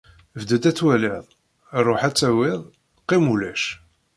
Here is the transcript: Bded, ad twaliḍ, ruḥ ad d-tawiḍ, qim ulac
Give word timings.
Bded, 0.39 0.63
ad 0.69 0.75
twaliḍ, 0.77 1.23
ruḥ 1.85 2.01
ad 2.07 2.13
d-tawiḍ, 2.13 2.61
qim 3.07 3.25
ulac 3.33 3.63